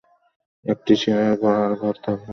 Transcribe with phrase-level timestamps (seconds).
[0.65, 2.29] একটা সিঁড়ির গোড়ার ঘর থাকবে।